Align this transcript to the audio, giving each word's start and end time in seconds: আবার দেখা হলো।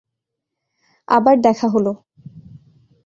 আবার 1.07 1.35
দেখা 1.41 1.67
হলো। 1.67 1.91